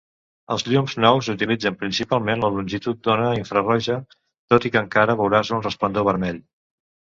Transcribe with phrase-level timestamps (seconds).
[0.53, 4.01] Els llums nous utilitzen principalment la longitud d'ona infraroja,
[4.55, 6.45] tot i que encara veuràs un resplendor vermell.